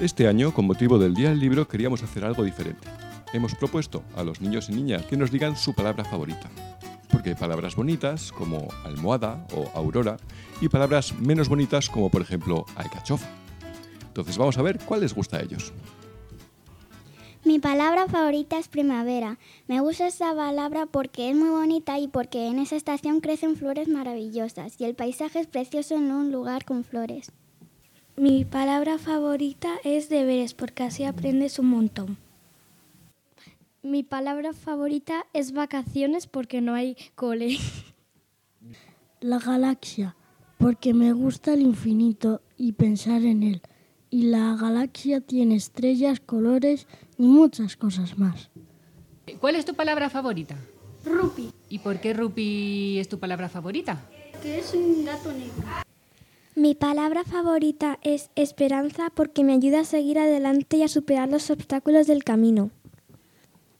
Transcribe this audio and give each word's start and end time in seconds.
Este 0.00 0.26
año, 0.26 0.54
con 0.54 0.64
motivo 0.64 0.98
del 0.98 1.12
Día 1.12 1.28
del 1.28 1.40
Libro, 1.40 1.68
queríamos 1.68 2.02
hacer 2.02 2.24
algo 2.24 2.42
diferente. 2.42 2.88
Hemos 3.34 3.54
propuesto 3.54 4.02
a 4.16 4.24
los 4.24 4.40
niños 4.40 4.70
y 4.70 4.72
niñas 4.72 5.04
que 5.04 5.18
nos 5.18 5.30
digan 5.30 5.58
su 5.58 5.74
palabra 5.74 6.06
favorita. 6.06 6.48
Porque 7.10 7.28
hay 7.28 7.34
palabras 7.34 7.76
bonitas 7.76 8.32
como 8.32 8.68
almohada 8.82 9.46
o 9.54 9.70
aurora 9.74 10.16
y 10.62 10.70
palabras 10.70 11.12
menos 11.20 11.50
bonitas 11.50 11.90
como 11.90 12.08
por 12.08 12.22
ejemplo 12.22 12.64
alcachofa. 12.76 13.28
Entonces 14.06 14.38
vamos 14.38 14.56
a 14.56 14.62
ver 14.62 14.78
cuál 14.78 15.02
les 15.02 15.14
gusta 15.14 15.36
a 15.36 15.42
ellos. 15.42 15.70
Mi 17.44 17.58
palabra 17.58 18.06
favorita 18.08 18.58
es 18.58 18.68
primavera. 18.68 19.38
Me 19.68 19.80
gusta 19.80 20.06
esta 20.06 20.34
palabra 20.34 20.86
porque 20.86 21.28
es 21.28 21.36
muy 21.36 21.50
bonita 21.50 21.98
y 21.98 22.08
porque 22.08 22.46
en 22.46 22.58
esa 22.58 22.76
estación 22.76 23.20
crecen 23.20 23.54
flores 23.54 23.86
maravillosas 23.88 24.80
y 24.80 24.84
el 24.84 24.94
paisaje 24.94 25.40
es 25.40 25.46
precioso 25.46 25.94
en 25.94 26.10
un 26.10 26.32
lugar 26.32 26.64
con 26.64 26.84
flores. 26.84 27.32
Mi 28.20 28.44
palabra 28.44 28.98
favorita 28.98 29.78
es 29.82 30.10
deberes 30.10 30.52
porque 30.52 30.82
así 30.82 31.04
aprendes 31.04 31.58
un 31.58 31.68
montón. 31.68 32.18
Mi 33.82 34.02
palabra 34.02 34.52
favorita 34.52 35.24
es 35.32 35.52
vacaciones 35.52 36.26
porque 36.26 36.60
no 36.60 36.74
hay 36.74 36.98
cole. 37.14 37.56
La 39.20 39.38
galaxia, 39.38 40.16
porque 40.58 40.92
me 40.92 41.14
gusta 41.14 41.54
el 41.54 41.62
infinito 41.62 42.42
y 42.58 42.72
pensar 42.72 43.22
en 43.22 43.42
él. 43.42 43.62
Y 44.10 44.24
la 44.24 44.54
galaxia 44.54 45.22
tiene 45.22 45.54
estrellas, 45.54 46.20
colores 46.20 46.86
y 47.16 47.22
muchas 47.22 47.78
cosas 47.78 48.18
más. 48.18 48.50
¿Cuál 49.40 49.56
es 49.56 49.64
tu 49.64 49.72
palabra 49.72 50.10
favorita? 50.10 50.56
Rupi. 51.06 51.50
¿Y 51.70 51.78
por 51.78 51.98
qué 52.02 52.12
Rupi 52.12 52.98
es 52.98 53.08
tu 53.08 53.18
palabra 53.18 53.48
favorita? 53.48 54.10
Que 54.42 54.58
es 54.58 54.74
un 54.74 55.06
gato 55.06 55.32
negro. 55.32 55.89
Mi 56.60 56.74
palabra 56.74 57.24
favorita 57.24 57.98
es 58.02 58.28
esperanza 58.36 59.08
porque 59.14 59.44
me 59.44 59.54
ayuda 59.54 59.80
a 59.80 59.84
seguir 59.84 60.18
adelante 60.18 60.76
y 60.76 60.82
a 60.82 60.88
superar 60.88 61.30
los 61.30 61.48
obstáculos 61.48 62.06
del 62.06 62.22
camino. 62.22 62.70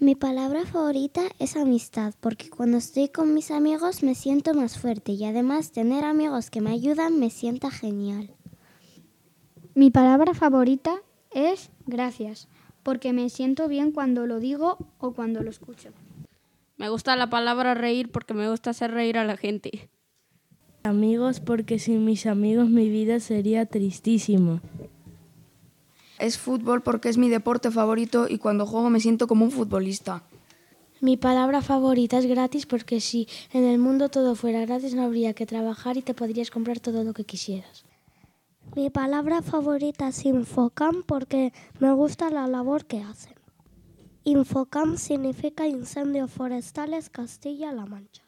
Mi 0.00 0.16
palabra 0.16 0.66
favorita 0.66 1.22
es 1.38 1.54
amistad, 1.54 2.14
porque 2.18 2.50
cuando 2.50 2.78
estoy 2.78 3.10
con 3.10 3.32
mis 3.32 3.52
amigos 3.52 4.02
me 4.02 4.16
siento 4.16 4.54
más 4.54 4.76
fuerte 4.76 5.12
y 5.12 5.24
además 5.24 5.70
tener 5.70 6.02
amigos 6.02 6.50
que 6.50 6.60
me 6.60 6.72
ayudan 6.72 7.20
me 7.20 7.30
sienta 7.30 7.70
genial. 7.70 8.34
Mi 9.76 9.92
palabra 9.92 10.34
favorita 10.34 10.96
es 11.30 11.70
gracias, 11.86 12.48
porque 12.82 13.12
me 13.12 13.30
siento 13.30 13.68
bien 13.68 13.92
cuando 13.92 14.26
lo 14.26 14.40
digo 14.40 14.78
o 14.98 15.12
cuando 15.12 15.44
lo 15.44 15.50
escucho. 15.50 15.90
Me 16.76 16.88
gusta 16.88 17.14
la 17.14 17.30
palabra 17.30 17.74
reír 17.74 18.10
porque 18.10 18.34
me 18.34 18.50
gusta 18.50 18.70
hacer 18.70 18.90
reír 18.90 19.16
a 19.16 19.24
la 19.24 19.36
gente. 19.36 19.88
Amigos, 20.86 21.40
porque 21.40 21.78
sin 21.78 22.04
mis 22.04 22.26
amigos 22.26 22.68
mi 22.68 22.90
vida 22.90 23.18
sería 23.18 23.64
tristísima. 23.64 24.60
Es 26.18 26.36
fútbol 26.36 26.82
porque 26.82 27.08
es 27.08 27.16
mi 27.16 27.30
deporte 27.30 27.70
favorito 27.70 28.26
y 28.28 28.36
cuando 28.36 28.66
juego 28.66 28.90
me 28.90 29.00
siento 29.00 29.26
como 29.26 29.46
un 29.46 29.50
futbolista. 29.50 30.24
Mi 31.00 31.16
palabra 31.16 31.62
favorita 31.62 32.18
es 32.18 32.26
gratis 32.26 32.66
porque 32.66 33.00
si 33.00 33.26
en 33.54 33.64
el 33.64 33.78
mundo 33.78 34.10
todo 34.10 34.34
fuera 34.34 34.60
gratis 34.60 34.94
no 34.94 35.04
habría 35.04 35.32
que 35.32 35.46
trabajar 35.46 35.96
y 35.96 36.02
te 36.02 36.12
podrías 36.12 36.50
comprar 36.50 36.80
todo 36.80 37.02
lo 37.02 37.14
que 37.14 37.24
quisieras. 37.24 37.86
Mi 38.76 38.90
palabra 38.90 39.40
favorita 39.40 40.08
es 40.08 40.26
Infocam 40.26 41.02
porque 41.02 41.54
me 41.78 41.94
gusta 41.94 42.28
la 42.28 42.46
labor 42.46 42.84
que 42.84 43.00
hacen. 43.00 43.32
Infocam 44.24 44.98
significa 44.98 45.66
Incendios 45.66 46.30
Forestales 46.30 47.08
Castilla-La 47.08 47.86
Mancha. 47.86 48.23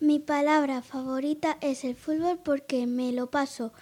Mi 0.00 0.20
palabra 0.20 0.80
favorita 0.80 1.58
es 1.60 1.82
el 1.82 1.96
fútbol 1.96 2.38
porque 2.44 2.86
me 2.86 3.10
lo 3.10 3.32
paso 3.32 3.72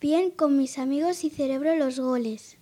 bien 0.00 0.30
con 0.30 0.56
mis 0.56 0.78
amigos 0.78 1.24
y 1.24 1.30
celebro 1.30 1.74
los 1.74 1.98
goles. 1.98 2.58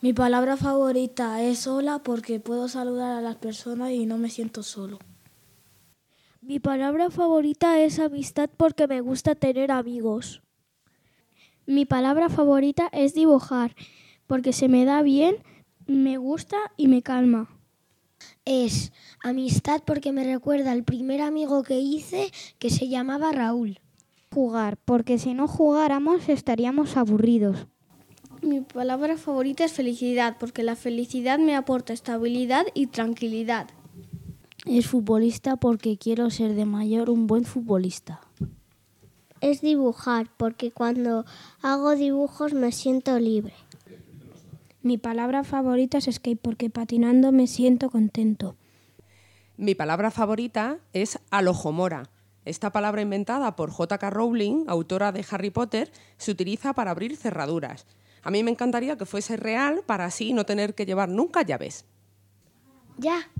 Mi 0.00 0.14
palabra 0.14 0.56
favorita 0.56 1.42
es 1.42 1.66
hola 1.66 1.98
porque 2.02 2.40
puedo 2.40 2.68
saludar 2.68 3.12
a 3.12 3.20
las 3.20 3.36
personas 3.36 3.90
y 3.90 4.06
no 4.06 4.16
me 4.16 4.30
siento 4.30 4.62
solo. 4.62 4.98
Mi 6.40 6.58
palabra 6.58 7.10
favorita 7.10 7.78
es 7.78 7.98
amistad 7.98 8.48
porque 8.56 8.86
me 8.86 9.02
gusta 9.02 9.34
tener 9.34 9.70
amigos. 9.70 10.42
Mi 11.66 11.84
palabra 11.84 12.30
favorita 12.30 12.88
es 12.92 13.12
dibujar 13.12 13.76
porque 14.26 14.54
se 14.54 14.68
me 14.68 14.86
da 14.86 15.02
bien, 15.02 15.36
me 15.86 16.16
gusta 16.16 16.56
y 16.78 16.88
me 16.88 17.02
calma. 17.02 17.53
Es 18.44 18.92
amistad 19.22 19.82
porque 19.86 20.12
me 20.12 20.22
recuerda 20.24 20.72
al 20.72 20.84
primer 20.84 21.22
amigo 21.22 21.62
que 21.62 21.78
hice 21.78 22.30
que 22.58 22.68
se 22.68 22.88
llamaba 22.88 23.32
Raúl. 23.32 23.80
Jugar, 24.32 24.76
porque 24.76 25.18
si 25.18 25.32
no 25.32 25.48
jugáramos 25.48 26.28
estaríamos 26.28 26.96
aburridos. 26.96 27.66
Mi 28.42 28.60
palabra 28.60 29.16
favorita 29.16 29.64
es 29.64 29.72
felicidad, 29.72 30.36
porque 30.38 30.62
la 30.62 30.76
felicidad 30.76 31.38
me 31.38 31.56
aporta 31.56 31.94
estabilidad 31.94 32.66
y 32.74 32.88
tranquilidad. 32.88 33.68
Es 34.66 34.88
futbolista 34.88 35.56
porque 35.56 35.96
quiero 35.96 36.28
ser 36.28 36.54
de 36.54 36.66
mayor 36.66 37.08
un 37.08 37.26
buen 37.26 37.44
futbolista. 37.44 38.20
Es 39.40 39.62
dibujar, 39.62 40.28
porque 40.36 40.70
cuando 40.70 41.24
hago 41.62 41.94
dibujos 41.94 42.52
me 42.52 42.72
siento 42.72 43.18
libre. 43.18 43.54
Mi 44.84 44.98
palabra 44.98 45.44
favorita 45.44 45.96
es 45.96 46.10
skate, 46.12 46.38
porque 46.38 46.68
patinando 46.68 47.32
me 47.32 47.46
siento 47.46 47.88
contento. 47.88 48.54
Mi 49.56 49.74
palabra 49.74 50.10
favorita 50.10 50.76
es 50.92 51.18
alojomora. 51.30 52.10
Esta 52.44 52.70
palabra 52.70 53.00
inventada 53.00 53.56
por 53.56 53.70
J.K. 53.70 54.10
Rowling, 54.10 54.64
autora 54.66 55.10
de 55.10 55.24
Harry 55.30 55.48
Potter, 55.48 55.90
se 56.18 56.32
utiliza 56.32 56.74
para 56.74 56.90
abrir 56.90 57.16
cerraduras. 57.16 57.86
A 58.22 58.30
mí 58.30 58.42
me 58.42 58.50
encantaría 58.50 58.98
que 58.98 59.06
fuese 59.06 59.38
real 59.38 59.82
para 59.86 60.04
así 60.04 60.34
no 60.34 60.44
tener 60.44 60.74
que 60.74 60.84
llevar 60.84 61.08
nunca 61.08 61.40
llaves. 61.40 61.86
Ya. 62.98 63.30